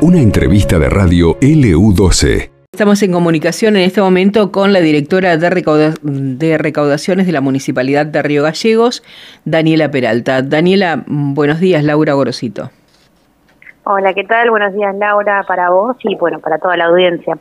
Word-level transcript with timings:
Una 0.00 0.20
entrevista 0.20 0.78
de 0.78 0.88
radio 0.88 1.38
LU12. 1.40 2.50
Estamos 2.72 3.02
en 3.02 3.12
comunicación 3.12 3.76
en 3.76 3.82
este 3.82 4.00
momento 4.00 4.50
con 4.50 4.72
la 4.72 4.80
directora 4.80 5.36
de, 5.36 6.58
Recaudaciones 6.58 7.26
de 7.26 7.32
la 7.32 7.40
Municipalidad 7.40 8.06
de 8.06 8.22
Río 8.22 8.42
Gallegos, 8.42 9.02
Daniela 9.44 9.90
Peralta. 9.90 10.42
Daniela, 10.42 11.04
buenos 11.06 11.60
días, 11.60 11.84
Laura 11.84 12.14
Gorosito. 12.14 12.70
Hola, 13.84 14.14
¿qué 14.14 14.22
tal? 14.22 14.48
Buenos 14.50 14.72
días, 14.74 14.94
Laura, 14.96 15.44
para 15.48 15.70
vos 15.70 15.96
y 16.04 16.14
bueno, 16.14 16.38
para 16.38 16.58
toda 16.58 16.76
la 16.76 16.84
audiencia. 16.84 17.36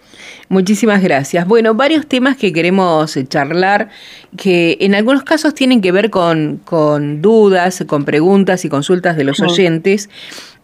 Muchísimas 0.49 1.03
gracias. 1.03 1.47
Bueno, 1.47 1.75
varios 1.75 2.07
temas 2.07 2.35
que 2.35 2.51
queremos 2.51 3.15
charlar, 3.27 3.89
que 4.37 4.75
en 4.79 4.95
algunos 4.95 5.21
casos 5.21 5.53
tienen 5.53 5.81
que 5.81 5.91
ver 5.91 6.09
con, 6.09 6.59
con 6.65 7.21
dudas, 7.21 7.83
con 7.87 8.05
preguntas 8.05 8.65
y 8.65 8.69
consultas 8.69 9.17
de 9.17 9.23
los 9.23 9.39
oyentes. 9.39 10.09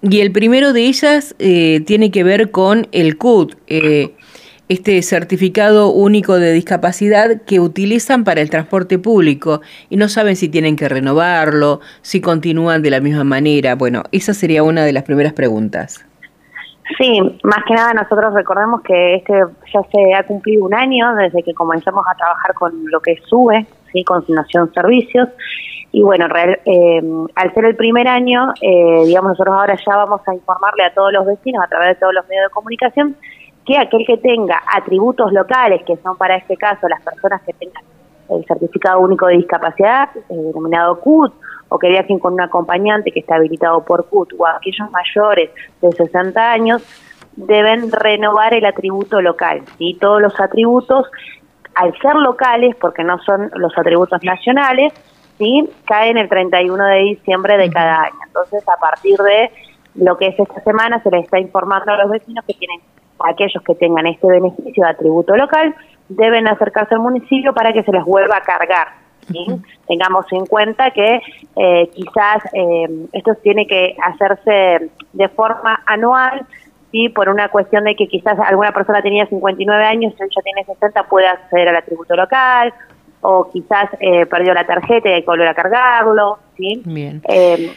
Y 0.01 0.21
el 0.21 0.31
primero 0.31 0.73
de 0.73 0.81
ellas 0.81 1.35
eh, 1.37 1.83
tiene 1.85 2.09
que 2.09 2.23
ver 2.23 2.49
con 2.49 2.87
el 2.91 3.17
CUT. 3.17 3.55
Eh, 3.67 4.15
este 4.69 5.01
certificado 5.01 5.89
único 5.91 6.39
de 6.39 6.51
discapacidad 6.51 7.41
que 7.45 7.59
utilizan 7.59 8.23
para 8.23 8.41
el 8.41 8.49
transporte 8.49 8.99
público 8.99 9.61
y 9.89 9.97
no 9.97 10.09
saben 10.09 10.35
si 10.35 10.49
tienen 10.49 10.75
que 10.75 10.89
renovarlo, 10.89 11.79
si 12.01 12.19
continúan 12.21 12.81
de 12.81 12.91
la 12.91 12.99
misma 12.99 13.23
manera. 13.23 13.75
Bueno, 13.75 14.03
esa 14.11 14.33
sería 14.33 14.63
una 14.63 14.83
de 14.83 14.93
las 14.93 15.03
primeras 15.03 15.33
preguntas. 15.33 16.05
Sí, 16.97 17.19
más 17.43 17.63
que 17.67 17.73
nada 17.73 17.93
nosotros 17.93 18.33
recordemos 18.33 18.81
que 18.81 19.15
este 19.15 19.33
ya 19.73 19.81
se 19.91 20.13
ha 20.13 20.23
cumplido 20.23 20.65
un 20.65 20.73
año 20.73 21.15
desde 21.15 21.43
que 21.43 21.53
comenzamos 21.53 22.05
a 22.09 22.15
trabajar 22.15 22.53
con 22.53 22.71
lo 22.85 23.01
que 23.01 23.17
sube, 23.25 23.65
¿sí? 23.91 24.03
Consignación 24.03 24.71
Servicios. 24.73 25.27
Y 25.91 26.01
bueno, 26.01 26.27
eh, 26.65 27.01
al 27.35 27.53
ser 27.53 27.65
el 27.65 27.75
primer 27.75 28.07
año, 28.07 28.53
eh, 28.61 29.03
digamos, 29.05 29.31
nosotros 29.31 29.55
ahora 29.55 29.75
ya 29.75 29.95
vamos 29.95 30.21
a 30.27 30.33
informarle 30.33 30.83
a 30.83 30.93
todos 30.93 31.11
los 31.11 31.25
vecinos 31.25 31.63
a 31.63 31.67
través 31.67 31.89
de 31.89 31.95
todos 31.95 32.13
los 32.13 32.27
medios 32.27 32.45
de 32.45 32.53
comunicación 32.53 33.15
que 33.67 33.77
aquel 33.77 34.05
que 34.07 34.17
tenga 34.17 34.63
atributos 34.73 35.33
locales, 35.33 35.83
que 35.83 35.97
son 35.97 36.17
para 36.17 36.37
este 36.37 36.55
caso 36.55 36.87
las 36.87 37.01
personas 37.01 37.41
que 37.41 37.51
tengan 37.53 37.83
el 38.29 38.45
certificado 38.45 39.01
único 39.01 39.27
de 39.27 39.37
discapacidad, 39.37 40.09
denominado 40.29 40.99
CUT, 41.01 41.33
o 41.69 41.77
que 41.77 41.89
viajen 41.89 42.17
con 42.19 42.33
un 42.33 42.41
acompañante 42.41 43.11
que 43.11 43.19
está 43.19 43.35
habilitado 43.35 43.83
por 43.83 44.07
CUT, 44.07 44.33
o 44.37 44.47
aquellos 44.47 44.89
mayores 44.91 45.51
de 45.81 45.91
60 45.91 46.51
años, 46.51 46.81
deben 47.35 47.91
renovar 47.91 48.53
el 48.53 48.65
atributo 48.65 49.21
local. 49.21 49.61
y 49.77 49.95
Todos 49.95 50.21
los 50.21 50.39
atributos, 50.39 51.05
al 51.75 51.93
ser 51.99 52.15
locales, 52.15 52.75
porque 52.77 53.03
no 53.03 53.19
son 53.19 53.51
los 53.55 53.77
atributos 53.77 54.23
nacionales, 54.23 54.93
¿sí? 55.37 55.69
caen 55.85 56.17
el 56.17 56.29
31 56.29 56.85
de 56.85 56.99
diciembre 56.99 57.57
de 57.57 57.69
cada 57.69 58.03
año. 58.03 58.17
Entonces, 58.27 58.63
a 58.67 58.79
partir 58.79 59.17
de 59.17 59.51
lo 59.95 60.17
que 60.17 60.27
es 60.27 60.39
esta 60.39 60.61
semana, 60.61 61.01
se 61.03 61.11
les 61.11 61.25
está 61.25 61.39
informando 61.39 61.91
a 61.91 61.97
los 61.97 62.11
vecinos 62.11 62.43
que 62.45 62.53
tienen 62.53 62.79
aquellos 63.25 63.63
que 63.63 63.75
tengan 63.75 64.07
este 64.07 64.27
beneficio 64.27 64.83
de 64.83 64.89
atributo 64.89 65.35
local 65.35 65.75
deben 66.09 66.47
acercarse 66.47 66.95
al 66.95 67.01
municipio 67.01 67.53
para 67.53 67.73
que 67.73 67.83
se 67.83 67.91
les 67.91 68.03
vuelva 68.03 68.37
a 68.37 68.41
cargar. 68.41 68.87
Tengamos 69.87 70.25
en 70.31 70.45
cuenta 70.45 70.91
que 70.91 71.19
eh, 71.55 71.89
quizás 71.93 72.43
eh, 72.53 73.07
esto 73.11 73.35
tiene 73.43 73.67
que 73.67 73.95
hacerse 74.01 74.89
de 75.13 75.29
forma 75.29 75.81
anual, 75.85 76.45
¿sí? 76.91 77.09
por 77.09 77.27
una 77.27 77.49
cuestión 77.49 77.83
de 77.83 77.95
que 77.95 78.07
quizás 78.07 78.39
alguna 78.39 78.71
persona 78.71 79.01
tenía 79.01 79.25
59 79.25 79.83
años 79.83 80.13
y 80.13 80.17
ya 80.17 80.41
tiene 80.41 80.63
60, 80.63 81.03
puede 81.03 81.27
acceder 81.27 81.67
al 81.69 81.75
atributo 81.75 82.15
local, 82.15 82.73
o 83.19 83.49
quizás 83.51 83.89
eh, 83.99 84.25
perdió 84.27 84.53
la 84.53 84.65
tarjeta 84.65 85.09
y 85.09 85.13
hay 85.13 85.21
que 85.21 85.27
volver 85.27 85.49
a 85.49 85.53
cargarlo. 85.53 86.39
¿sí? 86.55 86.81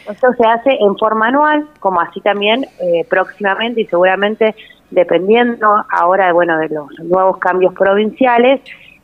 esto 0.09 0.33
se 0.39 0.47
hace 0.47 0.71
en 0.81 0.97
forma 0.97 1.27
anual, 1.27 1.67
como 1.81 2.01
así 2.01 2.21
también 2.21 2.65
próximamente 3.11 3.83
y 3.83 3.87
seguramente 3.87 4.55
dependiendo 4.91 5.85
ahora 5.91 6.33
bueno 6.33 6.59
de 6.59 6.69
los 6.69 6.89
nuevos 7.01 7.39
cambios 7.39 7.75
provinciales, 7.75 8.61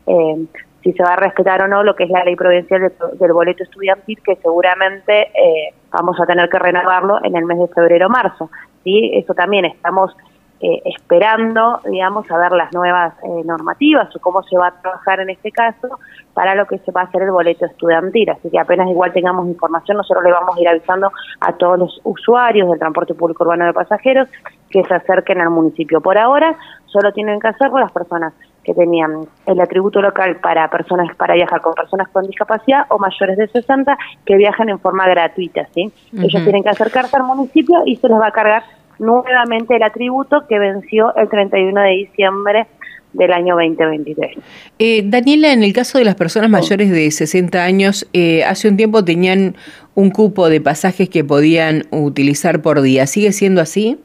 eh, 0.06 0.47
si 0.83 0.92
se 0.92 1.02
va 1.02 1.14
a 1.14 1.17
respetar 1.17 1.63
o 1.63 1.69
no 1.69 1.83
lo 1.83 1.97
que 1.97 2.05
es 2.05 2.11
la 2.11 2.24
ley 2.24 2.36
provincial 2.36 2.92
del 3.19 3.33
boleto 3.33 3.64
estudiantil, 3.64 4.20
que 4.23 4.36
seguramente 4.36 5.23
eh, 5.23 5.74
vamos 5.91 6.19
a 6.20 6.27
tener 6.27 6.48
que 6.48 6.58
renovarlo 6.58 7.19
en 7.24 7.36
el 7.36 7.45
mes 7.45 7.58
de 7.58 7.69
febrero 7.69 8.08
marzo. 8.08 8.51
¿sí? 8.85 9.11
Eso 9.14 9.35
también 9.35 9.64
estamos 9.64 10.17
eh, 10.61 10.80
esperando, 10.86 11.80
digamos, 11.84 12.30
a 12.30 12.39
ver 12.39 12.52
las 12.52 12.72
nuevas 12.72 13.12
eh, 13.22 13.42
normativas 13.44 14.14
o 14.17 14.20
cómo 14.20 14.42
se 14.42 14.56
va 14.56 14.68
a 14.68 14.80
trabajar 14.80 15.20
en 15.20 15.30
este 15.30 15.52
caso 15.52 15.98
para 16.33 16.55
lo 16.55 16.67
que 16.67 16.78
se 16.78 16.92
va 16.92 17.02
a 17.02 17.05
hacer 17.05 17.22
el 17.22 17.30
boleto 17.30 17.67
estudiantil. 17.67 18.30
Así 18.30 18.50
que 18.50 18.58
apenas 18.58 18.89
igual 18.89 19.12
tengamos 19.12 19.46
información, 19.48 19.98
nosotros 19.98 20.24
le 20.24 20.33
vamos 20.33 20.56
a 20.56 20.61
ir 20.61 20.68
avisando 20.68 21.11
a 21.40 21.52
todos 21.52 21.78
los 21.78 22.00
usuarios 22.05 22.70
del 22.70 22.78
transporte 22.78 23.14
público 23.14 23.44
urbano 23.44 23.67
de 23.67 23.74
pasajeros 23.74 24.28
que 24.70 24.83
se 24.84 24.94
acerquen 24.94 25.40
al 25.40 25.50
municipio. 25.50 26.00
Por 26.00 26.17
ahora, 26.17 26.56
solo 26.86 27.12
tienen 27.12 27.38
que 27.38 27.48
hacerlo 27.48 27.78
las 27.78 27.92
personas 27.92 28.33
que 28.64 28.74
tenían 28.74 29.28
el 29.46 29.61
atributo 29.61 30.00
local 30.02 30.36
para 30.36 30.68
personas 30.68 31.14
para 31.17 31.34
viajar 31.34 31.61
con 31.61 31.74
personas 31.74 32.08
con 32.08 32.27
discapacidad 32.27 32.86
o 32.88 32.98
mayores 32.98 33.36
de 33.36 33.46
60 33.46 33.96
que 34.24 34.36
viajan 34.36 34.70
en 34.70 34.80
forma 34.80 35.06
gratuita, 35.06 35.67
¿sí? 35.73 35.92
Ellos 36.12 36.42
tienen 36.42 36.62
que 36.62 36.70
acercarse 36.70 37.17
al 37.17 37.23
municipio 37.23 37.83
y 37.84 37.96
se 37.96 38.08
les 38.08 38.18
va 38.18 38.27
a 38.27 38.33
cargar 38.33 38.64
nuevamente 38.98 39.77
el 39.77 39.83
atributo 39.83 40.46
que 40.48 40.58
venció 40.58 41.14
el 41.17 41.29
31 41.29 41.80
de 41.80 41.90
diciembre 41.90 42.67
del 43.12 43.33
año 43.33 43.55
2023. 43.55 44.36
Eh, 44.79 45.02
Daniela, 45.05 45.52
en 45.52 45.62
el 45.62 45.73
caso 45.73 45.98
de 45.98 46.05
las 46.05 46.14
personas 46.14 46.51
mayores 46.51 46.90
de 46.90 47.11
60 47.11 47.64
años, 47.64 48.08
eh, 48.12 48.45
hace 48.45 48.68
un 48.68 48.77
tiempo 48.77 49.05
tenían 49.05 49.56
un 49.95 50.11
cupo 50.11 50.48
de 50.48 50.61
pasajes 50.61 51.08
que 51.08 51.24
podían 51.24 51.85
utilizar 51.90 52.61
por 52.61 52.83
día. 52.83 53.06
¿Sigue 53.06 53.33
siendo 53.33 53.61
así? 53.61 53.98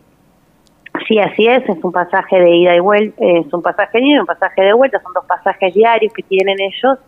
Sí, 1.08 1.20
así 1.20 1.48
es, 1.48 1.64
es 1.68 1.84
un 1.84 1.92
pasaje 1.92 2.38
de 2.38 2.50
ida 2.50 2.76
y 2.76 2.80
vuelta, 2.80 3.16
es 3.20 3.54
un 3.54 3.62
pasaje 3.62 3.98
de 3.98 4.06
ida 4.06 4.18
y 4.18 4.20
un 4.20 4.26
pasaje 4.26 4.62
de 4.62 4.74
vuelta, 4.74 5.02
son 5.02 5.14
dos 5.14 5.26
pasajes 5.26 5.74
diarios 5.74 6.14
que 6.14 6.24
tienen 6.24 6.56
ellos 6.60 7.00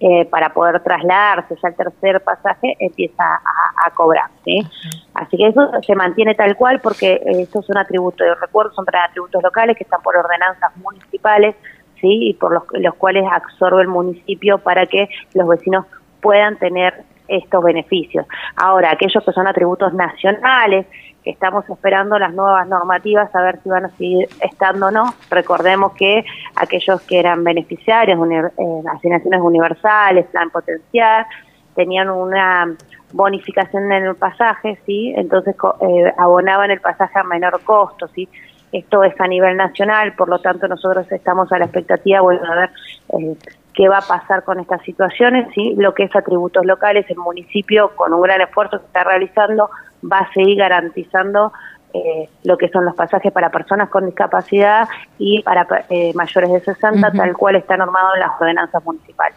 eh, 0.00 0.24
para 0.24 0.52
poder 0.52 0.80
trasladarse, 0.82 1.54
ya 1.62 1.68
el 1.68 1.76
tercer 1.76 2.20
pasaje 2.22 2.74
empieza 2.78 3.22
a, 3.22 3.90
cobrar. 3.90 4.30
¿sí? 4.44 4.66
Así 5.14 5.36
que 5.36 5.48
eso 5.48 5.70
se 5.86 5.94
mantiene 5.94 6.34
tal 6.34 6.56
cual 6.56 6.80
porque 6.80 7.20
estos 7.24 7.66
son 7.66 7.76
atributos 7.76 8.26
de 8.26 8.34
recuerdo, 8.34 8.72
son 8.72 8.86
para 8.86 9.04
atributos 9.04 9.42
locales 9.42 9.76
que 9.76 9.84
están 9.84 10.00
por 10.00 10.16
ordenanzas 10.16 10.74
municipales 10.78 11.54
sí 12.00 12.30
y 12.30 12.34
por 12.34 12.52
los, 12.52 12.62
los 12.72 12.94
cuales 12.94 13.24
absorbe 13.30 13.82
el 13.82 13.88
municipio 13.88 14.58
para 14.58 14.86
que 14.86 15.08
los 15.34 15.46
vecinos 15.46 15.84
puedan 16.22 16.58
tener 16.58 17.04
estos 17.28 17.62
beneficios. 17.62 18.26
Ahora, 18.56 18.90
aquellos 18.92 19.22
que 19.24 19.32
son 19.32 19.46
atributos 19.46 19.94
nacionales, 19.94 20.86
estamos 21.24 21.68
esperando 21.68 22.18
las 22.18 22.32
nuevas 22.32 22.66
normativas 22.68 23.34
a 23.34 23.42
ver 23.42 23.60
si 23.62 23.68
van 23.68 23.86
a 23.86 23.90
seguir 23.90 24.28
estando 24.40 24.86
o 24.86 24.90
no. 24.90 25.14
Recordemos 25.30 25.92
que 25.92 26.24
aquellos 26.56 27.00
que 27.02 27.18
eran 27.18 27.44
beneficiarios, 27.44 28.18
eh, 28.30 28.82
asignaciones 28.92 29.40
universales, 29.40 30.26
plan 30.26 30.50
potencial, 30.50 31.26
tenían 31.74 32.10
una 32.10 32.74
bonificación 33.12 33.90
en 33.92 34.04
el 34.04 34.14
pasaje, 34.16 34.78
¿sí? 34.86 35.12
Entonces 35.16 35.54
eh, 35.80 36.12
abonaban 36.16 36.70
el 36.70 36.80
pasaje 36.80 37.18
a 37.18 37.24
menor 37.24 37.60
costo, 37.64 38.08
¿sí? 38.08 38.28
Esto 38.72 39.02
es 39.02 39.20
a 39.20 39.26
nivel 39.26 39.56
nacional, 39.56 40.14
por 40.14 40.28
lo 40.28 40.38
tanto 40.38 40.68
nosotros 40.68 41.10
estamos 41.10 41.50
a 41.52 41.58
la 41.58 41.64
expectativa, 41.64 42.20
bueno, 42.20 42.40
a 42.50 42.54
ver 42.54 42.70
eh, 43.18 43.36
qué 43.74 43.88
va 43.88 43.98
a 43.98 44.02
pasar 44.02 44.44
con 44.44 44.60
estas 44.60 44.82
situaciones, 44.82 45.48
¿sí? 45.54 45.74
Lo 45.76 45.92
que 45.92 46.04
es 46.04 46.14
atributos 46.14 46.64
locales, 46.64 47.04
el 47.08 47.16
municipio 47.16 47.90
con 47.96 48.14
un 48.14 48.22
gran 48.22 48.40
esfuerzo 48.40 48.78
que 48.78 48.86
está 48.86 49.02
realizando 49.02 49.70
va 50.02 50.18
a 50.18 50.32
seguir 50.32 50.58
garantizando 50.58 51.52
eh, 51.92 52.28
lo 52.44 52.56
que 52.56 52.68
son 52.68 52.84
los 52.84 52.94
pasajes 52.94 53.32
para 53.32 53.50
personas 53.50 53.88
con 53.88 54.06
discapacidad 54.06 54.88
y 55.18 55.42
para 55.42 55.66
eh, 55.88 56.12
mayores 56.14 56.52
de 56.52 56.60
60, 56.60 57.10
tal 57.10 57.36
cual 57.36 57.56
está 57.56 57.76
normado 57.76 58.14
en 58.14 58.20
las 58.20 58.30
ordenanzas 58.40 58.84
municipales. 58.84 59.36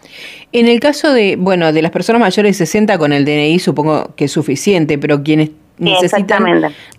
En 0.51 0.67
el 0.67 0.79
caso 0.79 1.11
de, 1.11 1.35
bueno, 1.35 1.73
de 1.73 1.81
las 1.81 1.91
personas 1.91 2.19
mayores 2.19 2.59
de 2.59 2.65
60 2.65 2.99
con 2.99 3.11
el 3.11 3.25
DNI 3.25 3.57
supongo 3.57 4.13
que 4.15 4.25
es 4.25 4.31
suficiente, 4.31 4.99
pero 4.99 5.23
quienes 5.23 5.49
necesitan 5.79 6.45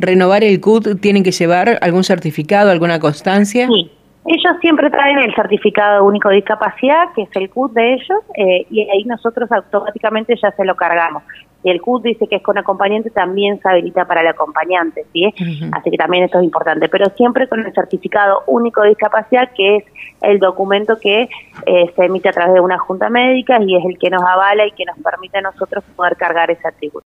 renovar 0.00 0.42
el 0.42 0.60
CUT 0.60 1.00
tienen 1.00 1.22
que 1.22 1.30
llevar 1.30 1.78
algún 1.80 2.02
certificado, 2.02 2.72
alguna 2.72 2.98
constancia. 2.98 3.68
Sí. 3.68 3.92
Ellos 4.26 4.56
siempre 4.60 4.88
traen 4.90 5.18
el 5.18 5.34
certificado 5.34 6.04
único 6.04 6.30
de 6.30 6.36
discapacidad, 6.36 7.12
que 7.14 7.22
es 7.22 7.28
el 7.34 7.50
CUT 7.50 7.72
de 7.72 7.94
ellos, 7.94 8.18
eh, 8.36 8.66
y 8.70 8.88
ahí 8.88 9.04
nosotros 9.04 9.52
automáticamente 9.52 10.34
ya 10.42 10.50
se 10.52 10.64
lo 10.64 10.74
cargamos. 10.76 11.22
Y 11.62 11.70
el 11.70 11.80
CUT 11.80 12.02
dice 12.02 12.26
que 12.26 12.36
es 12.36 12.42
con 12.42 12.56
acompañante, 12.56 13.10
también 13.10 13.60
se 13.60 13.68
habilita 13.68 14.06
para 14.06 14.22
el 14.22 14.28
acompañante, 14.28 15.04
¿sí? 15.12 15.32
Así 15.72 15.90
que 15.90 15.96
también 15.96 16.24
esto 16.24 16.38
es 16.38 16.44
importante, 16.44 16.88
pero 16.88 17.06
siempre 17.16 17.48
con 17.48 17.64
el 17.64 17.72
certificado 17.72 18.42
único 18.46 18.82
de 18.82 18.90
discapacidad, 18.90 19.50
que 19.54 19.76
es 19.76 19.84
el 20.22 20.38
documento 20.38 20.98
que 21.00 21.28
eh, 21.66 21.92
se 21.94 22.04
emite 22.04 22.28
a 22.28 22.32
través 22.32 22.54
de 22.54 22.60
una 22.60 22.78
junta 22.78 23.08
médica 23.10 23.58
y 23.62 23.76
es 23.76 23.84
el 23.84 23.98
que 23.98 24.10
nos 24.10 24.22
avala 24.22 24.66
y 24.66 24.72
que 24.72 24.84
nos 24.84 24.98
permite 24.98 25.38
a 25.38 25.42
nosotros 25.42 25.84
poder 25.96 26.16
cargar 26.16 26.50
ese 26.50 26.66
atributo. 26.66 27.06